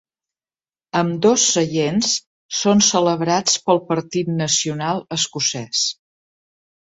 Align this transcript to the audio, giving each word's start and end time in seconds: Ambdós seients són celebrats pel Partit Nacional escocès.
Ambdós 0.99 1.43
seients 1.57 2.13
són 2.59 2.81
celebrats 2.87 3.59
pel 3.67 3.81
Partit 3.91 4.33
Nacional 4.39 5.03
escocès. 5.17 5.83